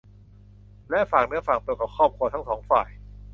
[0.89, 2.89] และฝากเนื้อฝากตัวกับครอบครัวของทั้งสองฝ่าย